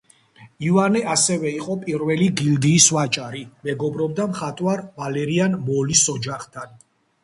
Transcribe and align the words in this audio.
ივანე 0.69 1.01
ასევე 1.15 1.51
იყო 1.57 1.75
პირველი 1.83 2.31
გილდიის 2.41 2.89
ვაჭარი, 2.97 3.45
მეგობრობდა 3.71 4.29
მხატვარ 4.35 4.87
ვალერიან 5.01 5.63
მოლის 5.73 6.07
ოჯახთან. 6.21 6.81